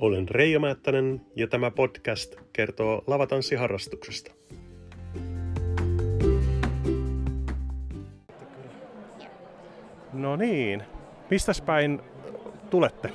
[0.00, 4.32] Olen Reijo Määttänen ja tämä podcast kertoo lavatanssiharrastuksesta.
[10.12, 10.82] No niin,
[11.30, 12.00] mistäs päin
[12.70, 13.10] tulette?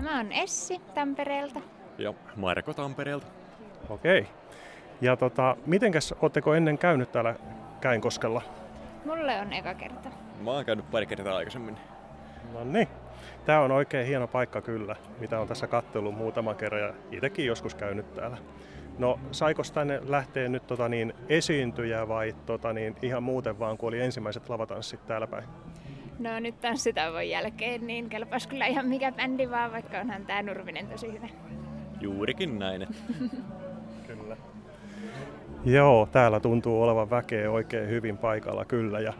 [0.00, 1.60] Mä oon Essi Tampereelta.
[1.98, 3.26] Ja Marko Tampereelta.
[3.88, 4.26] Okei.
[5.00, 7.34] Ja tota, mitenkäs, ootteko ennen käynyt täällä
[7.80, 8.42] Käinkoskella?
[9.04, 10.10] Mulle on eka kerta.
[10.40, 11.76] Mä oon käynyt pari kertaa aikaisemmin.
[12.52, 12.88] No niin.
[13.44, 17.74] Tämä on oikein hieno paikka kyllä, mitä on tässä kattellut muutama kerran ja itsekin joskus
[17.74, 18.36] käynyt täällä.
[18.98, 23.88] No saiko tänne lähteä nyt tota niin, esiintyjä vai tota niin, ihan muuten vaan, kun
[23.88, 25.44] oli ensimmäiset lavatanssit täällä päin?
[26.18, 30.88] No nyt tanssitauon jälkeen, niin kelpas kyllä ihan mikä bändi vaan, vaikka onhan tää Nurminen
[30.88, 31.28] tosi hyvä.
[32.00, 32.86] Juurikin näin.
[34.06, 34.36] kyllä.
[35.64, 39.00] Joo, täällä tuntuu olevan väkeä oikein hyvin paikalla kyllä.
[39.00, 39.12] Ja,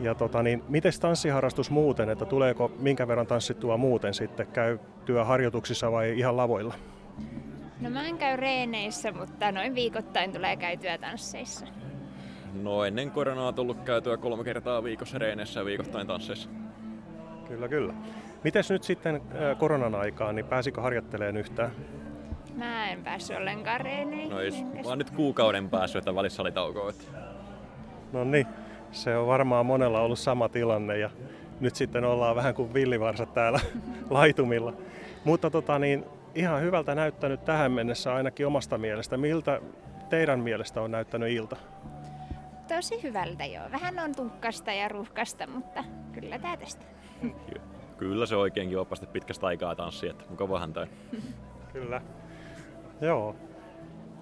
[0.00, 4.46] ja tota niin, miten tanssiharrastus muuten, että tuleeko minkä verran tanssittua muuten sitten?
[4.46, 6.74] Käy työharjoituksissa vai ihan lavoilla?
[7.80, 11.66] No mä en käy reeneissä, mutta noin viikoittain tulee käytyä tansseissa.
[12.62, 16.48] No ennen koronaa on tullut käytyä kolme kertaa viikossa reeneissä ja viikoittain tansseissa.
[17.48, 17.94] Kyllä, kyllä.
[18.44, 19.20] Mites nyt sitten
[19.58, 21.70] koronan aikaan, niin pääsikö harjoittelemaan yhtään?
[22.56, 24.30] Mä en päässyt ollenkaan reeneihin.
[24.30, 26.92] No ei, mä oon nyt kuukauden päässyt, että välissä oli tauko.
[28.12, 28.46] No niin,
[28.92, 31.10] se on varmaan monella ollut sama tilanne ja
[31.60, 33.60] nyt sitten ollaan vähän kuin villivarsat täällä
[34.10, 34.72] laitumilla.
[35.24, 39.16] Mutta tota niin, ihan hyvältä näyttänyt tähän mennessä ainakin omasta mielestä.
[39.16, 39.60] Miltä
[40.10, 41.56] teidän mielestä on näyttänyt ilta?
[42.68, 43.64] Tosi hyvältä joo.
[43.72, 46.84] Vähän on tukkasta ja ruuhkasta, mutta kyllä tää tästä.
[47.98, 50.86] Kyllä se oikeinkin opasti pitkästä aikaa tanssi, että mukavahan toi.
[51.72, 52.02] Kyllä.
[53.00, 53.36] Joo.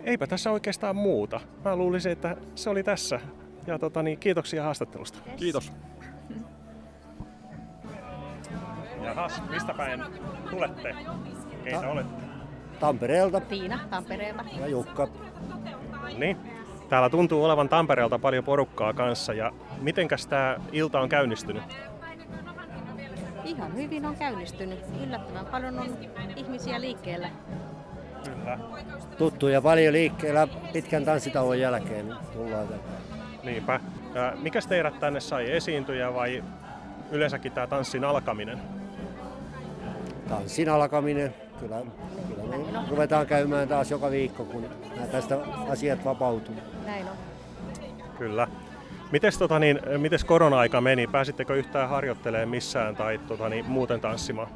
[0.05, 1.41] Eipä tässä oikeastaan muuta.
[1.65, 3.21] Mä luulisin, että se oli tässä.
[3.69, 5.19] Ja tota, niin, kiitoksia haastattelusta.
[5.27, 5.37] Yes.
[5.37, 5.73] Kiitos.
[9.05, 10.03] Jahas, mistä päin
[10.51, 10.95] tulette?
[11.65, 12.23] Keitä Ta- olette?
[12.81, 13.41] Tampereelta.
[13.41, 14.45] Tiina Tampereelta.
[14.61, 15.09] Ja Jukka.
[16.19, 16.37] Niin.
[16.89, 19.35] Täällä tuntuu olevan Tampereelta paljon porukkaa kanssa.
[19.35, 21.63] Ja mitenkäs tämä ilta on käynnistynyt?
[23.45, 24.79] Ihan hyvin on käynnistynyt.
[25.07, 25.97] Yllättävän paljon on
[26.37, 27.31] ihmisiä liikkeellä.
[28.25, 28.59] Kyllä.
[29.19, 33.18] Tuttuja paljon liikkeellä pitkän tanssitauon jälkeen tullaan tänne.
[33.43, 33.81] Niinpä.
[34.15, 36.45] Ja mikäs teidät tänne sai esiintyjä vai
[37.11, 38.59] yleensäkin tämä tanssin alkaminen?
[40.29, 41.35] Tanssin alkaminen.
[41.61, 41.77] Kyllä,
[42.29, 44.65] kyllä me ruvetaan käymään taas joka viikko, kun
[45.13, 45.39] tästä
[45.69, 46.55] asiat vapautuu.
[46.87, 47.17] Näin on.
[48.19, 48.49] Kyllä.
[49.13, 51.07] Mites, tota niin, mites korona-aika meni?
[51.07, 54.49] Pääsittekö yhtään harjoittelemaan missään tai tota niin, muuten tanssimaan?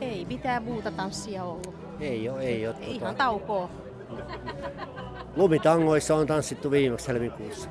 [0.00, 1.74] Ei mitään muuta tanssia ollut.
[2.00, 2.76] Ei ole, ei ole.
[2.80, 3.24] Ihan tota...
[3.24, 3.70] taukoa.
[5.36, 7.68] Lumitangoissa on tanssittu viimeksi helmikuussa.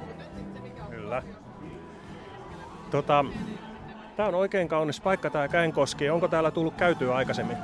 [0.89, 1.23] Kyllä.
[2.91, 3.25] Tota,
[4.15, 6.09] Tämä on oikein kaunis paikka tämä Käenkoski.
[6.09, 7.57] Onko täällä tullut käytyä aikaisemmin?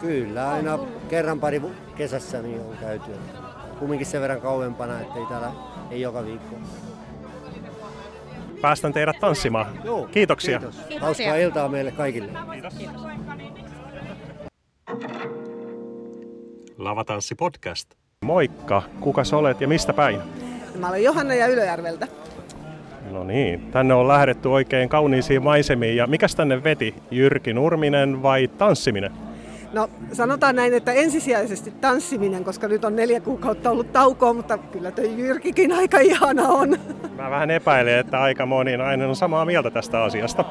[0.00, 0.78] Kyllä, aina
[1.08, 1.62] kerran pari
[1.96, 3.10] kesässä niin on käyty.
[3.78, 5.52] Kumminkin sen verran kauempana, että ei täällä
[5.90, 6.56] ei joka viikko.
[8.60, 9.66] Päästän teidät tanssimaan.
[9.84, 10.58] Joo, Kiitoksia.
[10.58, 11.00] Kiitos.
[11.00, 12.32] Hauskaa iltaa meille kaikille.
[12.52, 12.74] Kiitos.
[12.74, 13.02] Kiitos.
[16.78, 17.97] Lavatanssi podcast.
[18.28, 20.20] Moikka, kuka olet ja mistä päin?
[20.78, 22.08] Mä olen Johanna ja Ylöjärveltä.
[23.10, 25.96] No niin, tänne on lähdetty oikein kauniisiin maisemiin.
[25.96, 26.94] Ja mikäs tänne veti?
[27.10, 29.12] Jyrki Nurminen vai tanssiminen?
[29.72, 34.90] No sanotaan näin, että ensisijaisesti tanssiminen, koska nyt on neljä kuukautta ollut taukoa, mutta kyllä
[34.90, 36.76] tuo Jyrkikin aika ihana on.
[37.16, 40.44] Mä vähän epäilen, että aika moni nainen on samaa mieltä tästä asiasta.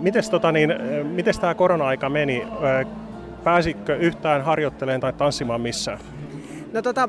[0.00, 0.74] mites, tota niin,
[1.04, 2.46] mites tämä korona-aika meni?
[3.44, 5.98] Pääsitkö yhtään harjoittelemaan tai tanssimaan missään?
[6.74, 7.08] No tota,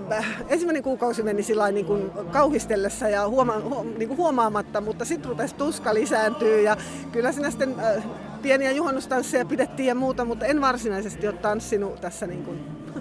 [0.49, 5.29] ensimmäinen kuukausi meni sillä niin kuin kauhistellessa ja huoma, huom, niin kuin huomaamatta, mutta sitten
[5.29, 6.77] rupesi tuska lisääntyä ja
[7.11, 8.03] kyllä siinä sitten äh,
[8.41, 12.59] pieniä juhannustansseja pidettiin ja muuta, mutta en varsinaisesti ole tanssinut tässä niin kuin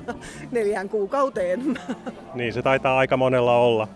[0.50, 1.60] neljään kuukauteen.
[2.34, 3.88] Niin, se taitaa aika monella olla.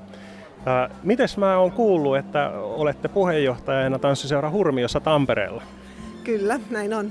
[0.59, 5.63] Äh, mites mä oon kuullut, että olette puheenjohtajana tanssiseura Hurmiossa Tampereella?
[6.25, 7.11] Kyllä, näin on.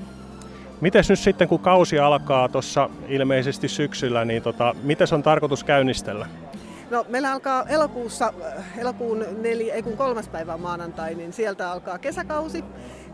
[0.80, 6.26] Mites nyt sitten, kun kausi alkaa tuossa ilmeisesti syksyllä, niin tota, miten on tarkoitus käynnistellä?
[6.90, 11.98] No, meillä alkaa elokuussa, äh, elokuun neljä, ei kun kolmas päivä maanantai, niin sieltä alkaa
[11.98, 12.64] kesäkausi.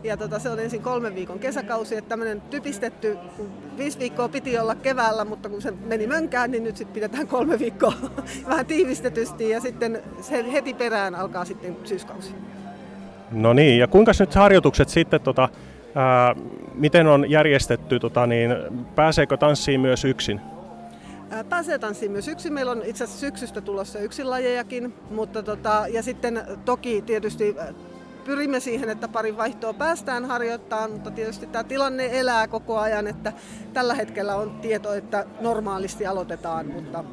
[0.03, 4.57] Ja tota, se on ensin kolmen viikon kesäkausi, että tämmöinen typistetty, kun viisi viikkoa piti
[4.57, 7.93] olla keväällä, mutta kun se meni mönkään, niin nyt sitten pidetään kolme viikkoa
[8.49, 12.35] vähän tiivistetysti ja sitten se heti perään alkaa sitten syyskausi.
[13.31, 15.49] No niin, ja kuinka nyt harjoitukset sitten tota,
[15.95, 16.35] Ää,
[16.73, 18.55] miten on järjestetty, tota, niin,
[18.95, 20.41] pääseekö tanssiin myös yksin?
[21.49, 22.53] Pääsee tanssiin myös yksin.
[22.53, 27.55] Meillä on itse asiassa syksystä tulossa yksin lajejakin, mutta tota, ja sitten toki tietysti
[28.25, 33.33] pyrimme siihen, että parin vaihtoa päästään harjoittamaan, mutta tietysti tämä tilanne elää koko ajan, että
[33.73, 37.03] tällä hetkellä on tieto, että normaalisti aloitetaan, mutta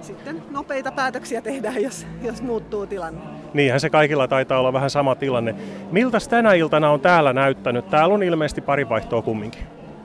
[0.00, 3.20] sitten nopeita päätöksiä tehdään, jos, jos muuttuu tilanne.
[3.54, 5.54] Niinhän se kaikilla taitaa olla vähän sama tilanne.
[5.92, 7.90] Miltä tänä iltana on täällä näyttänyt?
[7.90, 9.62] Täällä on ilmeisesti pari vaihtoa kumminkin.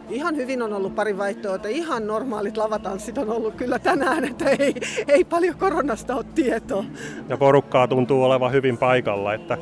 [0.09, 4.49] Ihan hyvin on ollut pari vaihtoa, että ihan normaalit lavatanssit on ollut kyllä tänään, että
[4.49, 4.75] ei,
[5.07, 6.83] ei paljon koronasta ole tietoa.
[7.29, 9.57] Ja porukkaa tuntuu olevan hyvin paikalla, että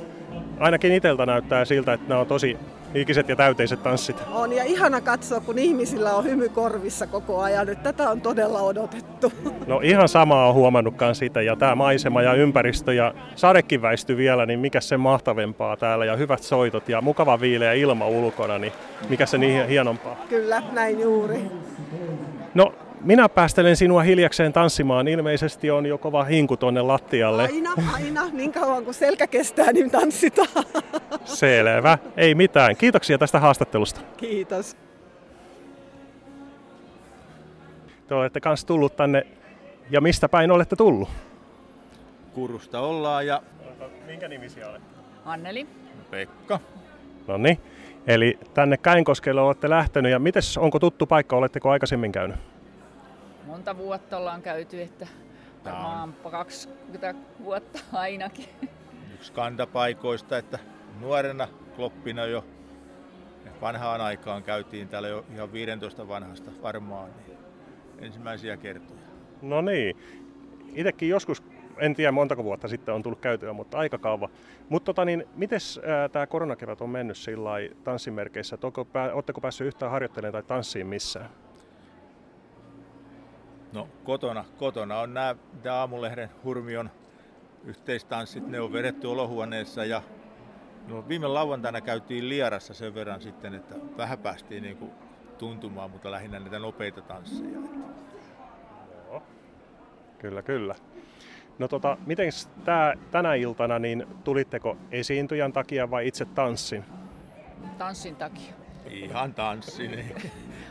[0.59, 2.57] ainakin itseltä näyttää siltä, että nämä on tosi
[2.95, 4.23] ikiset ja täyteiset tanssit.
[4.31, 8.61] On ja ihana katsoa, kun ihmisillä on hymy korvissa koko ajan, että tätä on todella
[8.61, 9.33] odotettu.
[9.67, 14.45] No ihan samaa on huomannutkaan sitä ja tämä maisema ja ympäristö ja sadekin väisty vielä,
[14.45, 18.73] niin mikä se mahtavempaa täällä ja hyvät soitot ja mukava viileä ilma ulkona, niin
[19.09, 20.25] mikä se niin hienompaa.
[20.29, 21.39] Kyllä, näin juuri.
[22.53, 22.73] No
[23.05, 25.07] minä päästelen sinua hiljakseen tanssimaan.
[25.07, 27.43] Ilmeisesti on jo kova hinku tuonne lattialle.
[27.43, 28.29] Aina, aina.
[28.33, 30.65] Niin kauan kuin selkä kestää, niin tanssitaan.
[31.25, 31.97] Selvä.
[32.17, 32.75] Ei mitään.
[32.75, 34.01] Kiitoksia tästä haastattelusta.
[34.17, 34.77] Kiitos.
[38.07, 39.27] Te olette kans tullut tänne.
[39.89, 41.09] Ja mistä päin olette tullut?
[42.33, 43.41] Kurusta ollaan ja
[44.05, 44.87] Minkä nimisiä olette?
[45.25, 45.67] Anneli.
[46.11, 46.59] Pekka.
[47.27, 47.59] No niin.
[48.07, 50.11] Eli tänne Käinkoskelle olette lähtenyt.
[50.11, 51.35] Ja mites, onko tuttu paikka?
[51.35, 52.54] Oletteko aikaisemmin käynyt?
[53.45, 55.07] Monta vuotta ollaan käyty, että
[55.65, 58.49] varmaan 20 vuotta ainakin.
[59.13, 60.59] yksi kantapaikoista, että
[60.99, 62.45] nuorena kloppina jo
[63.61, 67.37] vanhaan aikaan käytiin täällä jo ihan 15 vanhasta varmaan niin
[67.99, 68.99] ensimmäisiä kertoja.
[69.41, 69.97] No niin.
[70.75, 71.43] Itekin joskus,
[71.77, 74.29] en tiedä montako vuotta sitten on tullut käytyä, mutta aika kauan.
[74.69, 75.59] Mutta tota, niin, miten
[76.11, 78.57] tämä koronakevät on mennyt sillä lailla tanssimerkeissä?
[79.13, 81.29] Oletteko päässyt yhtään harjoittelemaan tai tanssiin missään?
[83.75, 86.89] No kotona, kotona on nämä mitä aamulehden hurmion
[87.63, 90.01] yhteistanssit, ne on vedetty olohuoneessa ja
[90.87, 94.91] no, viime lauantaina käytiin Liarassa sen verran sitten, että vähän päästiin niin kuin
[95.37, 97.59] tuntumaan, mutta lähinnä näitä nopeita tansseja.
[100.19, 100.75] Kyllä, kyllä.
[101.59, 102.29] No tota, miten
[102.65, 106.85] tää, tänä iltana, niin tulitteko esiintyjän takia vai itse tanssin?
[107.77, 108.53] Tanssin takia.
[108.89, 109.89] Ihan tanssi.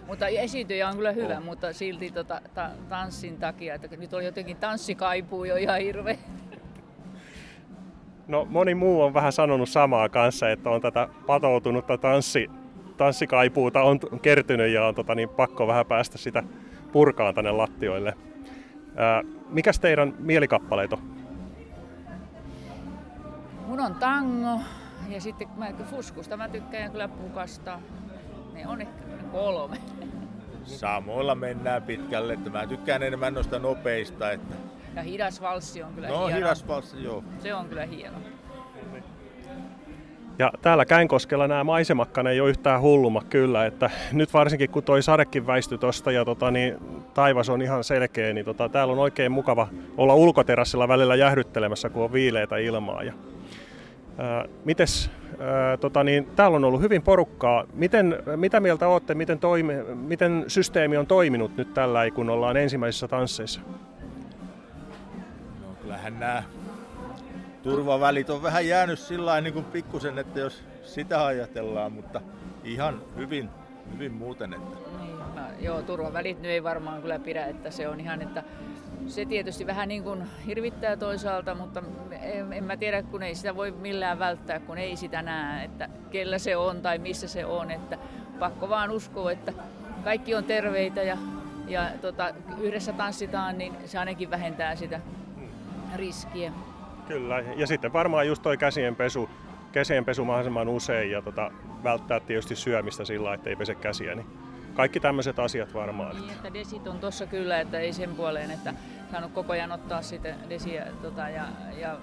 [0.06, 1.44] Mutta esiintyjä on kyllä hyvä, On.
[1.44, 6.16] mutta silti tota, ta, tanssin takia, että nyt oli jotenkin tanssikaipuu jo ihan hirveä.
[8.28, 12.50] No moni muu on vähän sanonut samaa kanssa, että on tätä patoutunutta tanssi,
[12.96, 16.42] tanssikaipuuta on kertynyt ja on tota, niin pakko vähän päästä sitä
[16.92, 18.14] purkaan tänne lattioille.
[18.96, 20.98] Ää, mikäs teidän mielikappaleet on?
[23.66, 24.60] Mun on tango
[25.08, 27.80] ja sitten mä, fuskusta mä tykkään kyllä pukasta.
[28.52, 29.03] Ne on ehkä
[29.34, 29.76] kolme.
[30.64, 34.30] Samoilla mennään pitkälle, että mä tykkään enemmän noista nopeista.
[34.30, 34.54] Että...
[34.96, 36.36] Ja hidas valssi on kyllä No hieno.
[36.36, 37.24] hidas valssi, joo.
[37.38, 38.18] Se on kyllä hieno.
[40.38, 45.02] Ja täällä Käinkoskella nämä maisemakkaan ei ole yhtään hullummat kyllä, että nyt varsinkin kun toi
[45.02, 46.76] sadekin väistyi tosta ja tota, niin
[47.14, 52.04] taivas on ihan selkeä, niin tota, täällä on oikein mukava olla ulkoterassilla välillä jähdyttelemässä, kun
[52.04, 53.02] on viileitä ilmaa.
[53.02, 53.12] Ja,
[54.18, 57.64] ää, mites, ää, tota, niin, täällä on ollut hyvin porukkaa.
[57.72, 63.08] Miten, mitä mieltä olette, miten, toimi, miten systeemi on toiminut nyt tällä, kun ollaan ensimmäisissä
[63.08, 63.60] tansseissa?
[65.60, 66.42] No kyllähän nämä
[67.62, 72.20] turvavälit on vähän jäänyt sillä niin kuin pikkusen, että jos sitä ajatellaan, mutta
[72.64, 73.50] ihan hyvin,
[73.92, 74.54] hyvin muuten.
[74.54, 78.42] Että Niin, mä, joo, turvavälit nyt ei varmaan kyllä pidä, että se on ihan, että
[79.06, 81.82] se tietysti vähän niin kuin hirvittää toisaalta, mutta
[82.22, 85.88] en, en mä tiedä, kun ei sitä voi millään välttää, kun ei sitä näe, että
[86.10, 87.98] kellä se on tai missä se on, että
[88.38, 89.52] pakko vaan uskoa, että
[90.04, 91.16] kaikki on terveitä ja,
[91.68, 95.00] ja tota, yhdessä tanssitaan, niin se ainakin vähentää sitä
[95.96, 96.52] riskiä.
[97.08, 99.28] Kyllä, ja sitten varmaan just toi käsienpesu,
[99.72, 101.50] käsienpesu mahdollisimman usein ja tota,
[101.84, 104.26] välttää tietysti syömistä sillä että ei pese käsiä, niin
[104.74, 106.16] kaikki tämmöiset asiat varmaan.
[106.16, 108.74] Niin, että desit on tossa kyllä, että ei sen puoleen, että
[109.10, 111.44] saanut koko ajan ottaa sitä desiä tota, ja,
[111.78, 111.96] ja,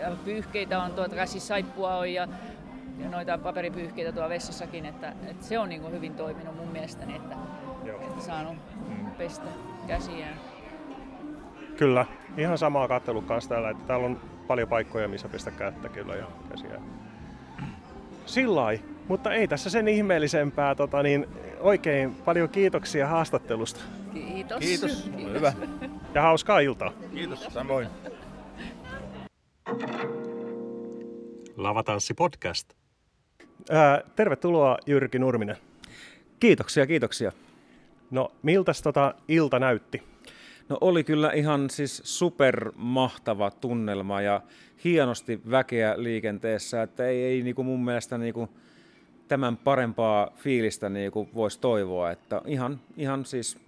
[0.00, 2.28] ja, pyyhkeitä on tuota, siis saippua on ja,
[2.98, 7.16] ja noita paperipyyhkeitä tuolla vessassakin, että, että se on niin kuin hyvin toiminut mun mielestäni,
[7.16, 7.36] että,
[7.84, 8.00] Joo.
[8.00, 8.56] että saanut
[9.18, 9.50] pestä
[9.86, 10.34] käsiään.
[11.76, 16.14] Kyllä, ihan samaa kattelu kanssa täällä, että täällä on paljon paikkoja, missä pestä kättä kyllä
[16.14, 16.80] ja käsiä.
[18.26, 20.74] Sillai, mutta ei tässä sen ihmeellisempää.
[20.74, 21.26] Tota, niin
[21.60, 23.80] oikein paljon kiitoksia haastattelusta
[24.14, 24.58] Kiitos.
[24.60, 25.52] kiitos, hyvä.
[26.14, 26.92] ja hauskaa iltaa.
[27.14, 27.88] Kiitos, samoin.
[31.56, 32.72] Lavatanssi podcast.
[33.70, 35.56] Ää, tervetuloa Jyrki Nurminen.
[36.40, 37.32] Kiitoksia, kiitoksia.
[38.10, 40.02] No, miltäs tota ilta näytti?
[40.68, 44.40] No oli kyllä ihan siis supermahtava tunnelma ja
[44.84, 48.48] hienosti väkeä liikenteessä, että ei, ei niin kuin mun mielestä niin kuin
[49.28, 53.58] tämän parempaa fiilistä niin kuin voisi toivoa, että ihan, ihan siis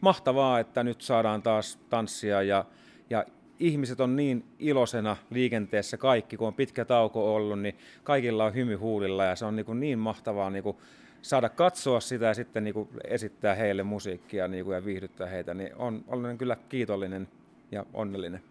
[0.00, 2.64] mahtavaa, että nyt saadaan taas tanssia ja,
[3.10, 3.24] ja
[3.60, 8.74] ihmiset on niin iloisena liikenteessä kaikki, kun on pitkä tauko ollut, niin kaikilla on hymy
[8.74, 10.76] huulilla ja se on niin, kuin niin mahtavaa niin kuin
[11.22, 15.54] saada katsoa sitä ja sitten niin kuin esittää heille musiikkia niin kuin ja viihdyttää heitä,
[15.54, 17.28] niin on, olen kyllä kiitollinen
[17.72, 18.42] ja onnellinen.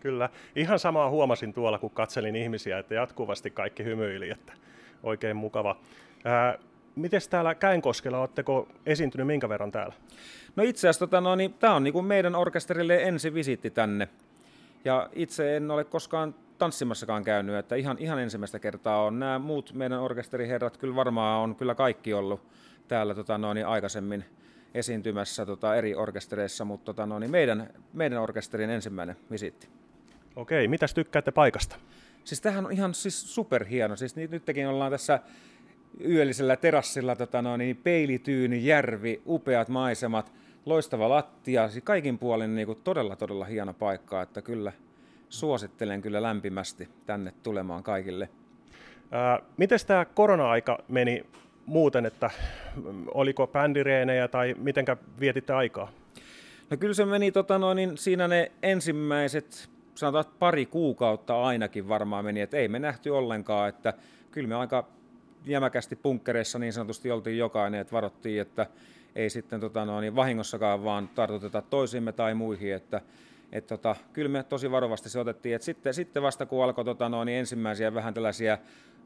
[0.00, 0.30] Kyllä.
[0.56, 4.52] Ihan samaa huomasin tuolla, kun katselin ihmisiä, että jatkuvasti kaikki hymyili, että
[5.02, 5.76] oikein mukava.
[6.26, 6.58] Ää,
[6.96, 9.94] Miten täällä Käenkoskella, oletteko esiintynyt minkä verran täällä?
[10.56, 14.08] No itse asiassa tota, no, niin, tämä on niin meidän orkesterille ensi visitti tänne.
[14.84, 19.18] Ja itse en ole koskaan tanssimassakaan käynyt, että ihan, ihan ensimmäistä kertaa on.
[19.18, 22.42] Nämä muut meidän orkesteriherrat kyllä varmaan on kyllä kaikki ollut
[22.88, 24.24] täällä tota, no, niin aikaisemmin
[24.74, 29.68] esiintymässä tota, eri orkestereissa, mutta tota, no, niin meidän, meidän orkesterin ensimmäinen visitti.
[30.36, 31.76] Okei, mitäs tykkäätte paikasta?
[32.24, 33.96] Siis tämähän on ihan siis superhieno.
[33.96, 35.20] Siis nytkin ollaan tässä
[36.04, 40.32] yöllisellä terassilla tota no, niin peilityyni, järvi, upeat maisemat,
[40.66, 44.72] loistava lattia, siis kaikin puolin niin kuin todella todella hieno paikka, että kyllä
[45.28, 48.28] suosittelen kyllä lämpimästi tänne tulemaan kaikille.
[49.10, 51.26] Ää, miten tämä korona-aika meni
[51.66, 52.30] muuten, että
[53.14, 55.92] oliko bändireenejä tai mitenkä vietitte aikaa?
[56.70, 62.24] No kyllä se meni tota noin, niin siinä ne ensimmäiset, sanotaan pari kuukautta ainakin varmaan
[62.24, 63.94] meni, että ei me nähty ollenkaan, että
[64.30, 64.88] kyllä me aika
[65.46, 68.66] jämäkästi punkkereissa niin sanotusti oltiin jokainen, että varottiin, että
[69.14, 73.00] ei sitten tota, no, niin vahingossakaan vaan tartuteta toisimme tai muihin, että
[73.52, 77.08] et, tota, kyllä me tosi varovasti se otettiin, että sitten, sitten vasta kun alkoi tota,
[77.08, 78.58] no, niin ensimmäisiä vähän tällaisia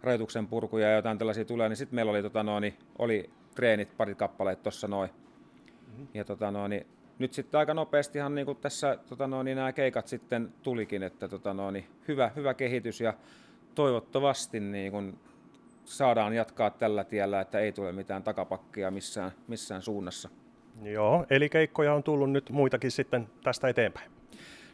[0.03, 3.97] rajoituksen purkuja ja jotain tällaisia tulee, niin sitten meillä oli, tota, no, niin, oli treenit,
[3.97, 5.11] parit kappaleet tuossa noin.
[5.11, 6.09] Mm-hmm.
[6.15, 6.87] Ja tota, no, niin,
[7.19, 11.55] nyt sitten aika nopeastihan niin tässä tota, no, niin nämä keikat sitten tulikin, että tota,
[11.55, 13.15] no, niin, hyvä, hyvä kehitys ja
[13.75, 15.19] toivottavasti niin kun
[15.85, 20.29] saadaan jatkaa tällä tiellä, että ei tule mitään takapakkia missään, missään suunnassa.
[20.83, 24.11] Joo, eli keikkoja on tullut nyt muitakin sitten tästä eteenpäin.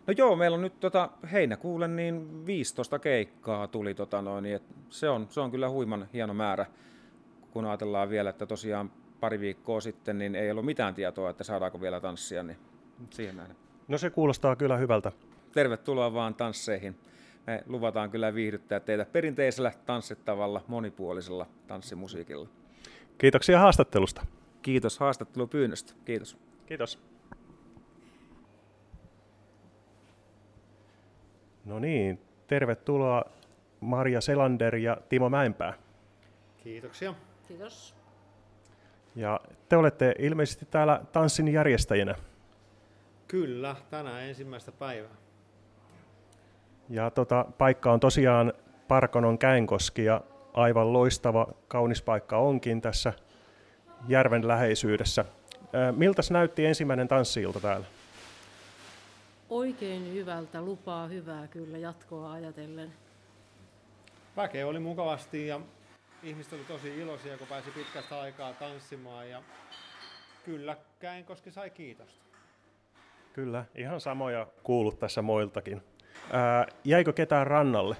[0.06, 5.08] No joo, meillä on nyt tota, heinäkuulle niin 15 keikkaa tuli, tota noin, niin se,
[5.08, 6.66] on, se on kyllä huiman hieno määrä,
[7.50, 11.80] kun ajatellaan vielä, että tosiaan pari viikkoa sitten niin ei ollut mitään tietoa, että saadaanko
[11.80, 12.58] vielä tanssia, niin
[13.10, 13.56] siihen näin.
[13.88, 15.12] No se kuulostaa kyllä hyvältä.
[15.52, 16.96] Tervetuloa vaan tansseihin
[17.46, 22.48] me luvataan kyllä viihdyttää teitä perinteisellä tanssittavalla, monipuolisella tanssimusiikilla.
[23.18, 24.26] Kiitoksia haastattelusta.
[24.62, 25.92] Kiitos haastattelupyynnöstä.
[26.04, 26.38] Kiitos.
[26.66, 26.98] Kiitos.
[31.64, 33.24] No niin, tervetuloa
[33.80, 35.74] Maria Selander ja Timo Mäenpää.
[36.58, 37.14] Kiitoksia.
[37.48, 37.94] Kiitos.
[39.16, 42.14] Ja te olette ilmeisesti täällä tanssin järjestäjinä.
[43.28, 45.25] Kyllä, tänään ensimmäistä päivää.
[46.88, 48.52] Ja tota, paikka on tosiaan
[48.88, 50.20] Parkonon Käenkoski ja
[50.54, 53.12] aivan loistava, kaunis paikka onkin tässä
[54.08, 55.24] järven läheisyydessä.
[55.96, 57.86] Miltä näytti ensimmäinen tanssiilta täällä?
[59.50, 62.92] Oikein hyvältä, lupaa hyvää kyllä jatkoa ajatellen.
[64.36, 65.60] Väkeä oli mukavasti ja
[66.22, 69.42] ihmiset oli tosi iloisia, kun pääsi pitkästä aikaa tanssimaan ja
[70.44, 72.24] kyllä Käenkoski sai kiitosta.
[73.32, 75.82] Kyllä, ihan samoja kuulut tässä moiltakin.
[76.32, 77.96] Ää, jäikö ketään rannalle?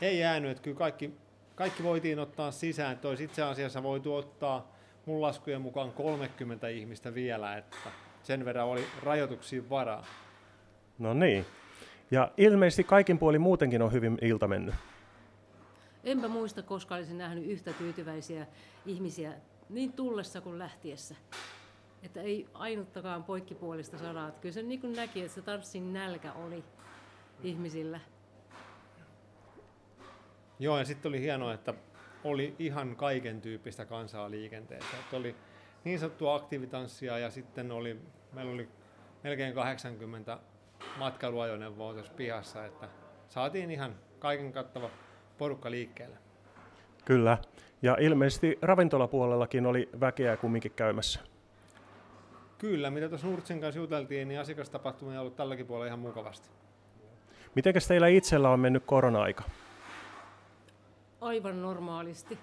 [0.00, 1.14] Ei jäänyt, että kyllä kaikki,
[1.54, 2.92] kaikki voitiin ottaa sisään.
[2.92, 4.74] Että olisi itse asiassa voitu ottaa
[5.06, 7.76] mun laskujen mukaan 30 ihmistä vielä, että
[8.22, 10.06] sen verran oli rajoituksiin varaa.
[10.98, 11.46] No niin.
[12.10, 14.74] Ja ilmeisesti kaikin puoli muutenkin on hyvin ilta mennyt.
[16.04, 18.46] Enpä muista, koska olisin nähnyt yhtä tyytyväisiä
[18.86, 19.32] ihmisiä
[19.68, 21.14] niin tullessa kuin lähtiessä.
[22.02, 24.30] Että ei ainuttakaan poikkipuolista sanaa.
[24.30, 26.64] Kyllä se niin kuin näki, että se tanssin nälkä oli
[27.42, 28.00] ihmisillä.
[30.58, 31.74] Joo, ja sitten oli hienoa, että
[32.24, 34.96] oli ihan kaiken tyyppistä kansaa liikenteessä.
[35.00, 35.36] Että oli
[35.84, 38.00] niin sanottua aktiivitanssia ja sitten oli,
[38.32, 38.68] meillä oli
[39.24, 40.38] melkein 80
[40.98, 42.88] matkailuajoneuvoa tuossa pihassa, että
[43.28, 44.90] saatiin ihan kaiken kattava
[45.38, 46.16] porukka liikkeelle.
[47.04, 47.38] Kyllä,
[47.82, 51.20] ja ilmeisesti ravintolapuolellakin oli väkeä kumminkin käymässä.
[52.58, 56.50] Kyllä, mitä tuossa Nurtsin kanssa juteltiin, niin asiakastapahtumia on ollut tälläkin puolella ihan mukavasti.
[57.54, 59.42] Mitenkäs teillä itsellä on mennyt korona-aika?
[61.20, 62.38] Aivan normaalisti.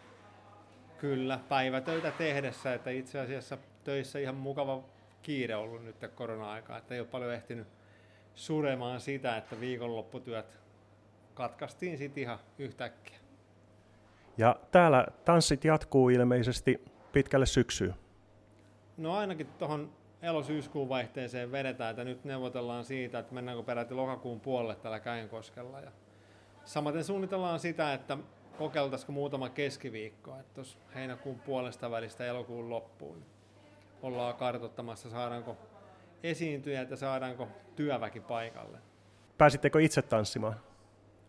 [0.97, 4.83] Kyllä, päivätöitä tehdessä, että itse asiassa töissä ihan mukava
[5.21, 7.67] kiire ollut nyt korona-aikaa, että ei ole paljon ehtinyt
[8.35, 10.59] suremaan sitä, että viikonlopputyöt
[11.33, 13.17] katkaistiin sitten ihan yhtäkkiä.
[14.37, 17.95] Ja täällä tanssit jatkuu ilmeisesti pitkälle syksyyn.
[18.97, 19.91] No ainakin tuohon
[20.21, 25.79] elosyyskuun vaihteeseen vedetään, että nyt neuvotellaan siitä, että mennäänkö peräti lokakuun puolelle tällä Käenkoskella.
[25.79, 25.91] Ja
[26.65, 28.17] samaten suunnitellaan sitä, että
[28.57, 33.31] kokeiltaisiko muutama keskiviikko, että tuossa heinäkuun puolesta välistä elokuun loppuun niin
[34.01, 35.57] ollaan kartoittamassa, saadaanko
[36.23, 38.77] esiintyjät ja saadaanko työväki paikalle.
[39.37, 40.55] Pääsittekö itse tanssimaan?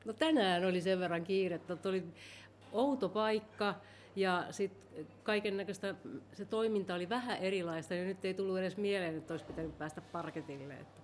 [0.05, 2.05] No tänään oli sen verran kiirettä, että oli
[2.73, 3.75] outo paikka
[4.17, 5.95] ja sitten kaiken näköistä,
[6.33, 10.01] se toiminta oli vähän erilaista ja nyt ei tullut edes mieleen, että olisi pitänyt päästä
[10.01, 10.75] parketille.
[10.75, 11.01] Että.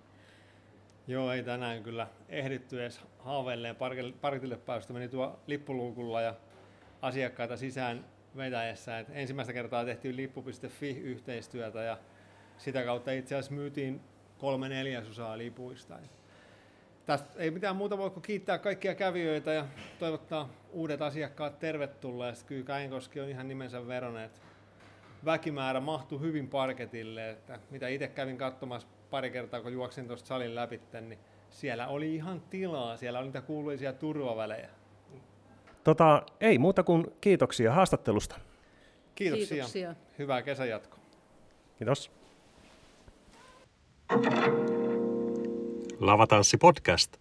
[1.07, 3.75] Joo, ei tänään kyllä ehditty edes haaveilleen
[4.21, 4.93] parketille päästä.
[4.93, 6.35] Meni tuo lippuluukulla ja
[7.01, 8.05] asiakkaita sisään
[8.37, 8.99] vetäessä.
[8.99, 11.97] Et ensimmäistä kertaa tehtiin lippu.fi-yhteistyötä ja
[12.57, 14.01] sitä kautta itse asiassa myytiin
[14.37, 15.99] kolme neljäsosaa lipuista.
[17.09, 19.65] Tästä ei mitään muuta voi kuin kiittää kaikkia kävijöitä ja
[19.99, 22.43] toivottaa uudet asiakkaat tervetulleet.
[22.43, 24.31] Kyllä Käinkoski on ihan nimensä veroneet.
[25.25, 30.55] Väkimäärä mahtui hyvin parketille, että mitä itse kävin katsomassa pari kertaa, kun juoksin tuosta salin
[30.55, 34.69] läpi, niin siellä oli ihan tilaa, siellä oli niitä kuuluisia turvavälejä.
[35.83, 38.35] Tota, ei muuta kuin kiitoksia haastattelusta.
[39.15, 39.47] Kiitoksia.
[39.47, 39.95] kiitoksia.
[40.19, 40.99] Hyvää kesäjatkoa.
[41.77, 42.11] Kiitos.
[44.09, 44.68] Lavatanssi
[46.57, 47.19] podcast.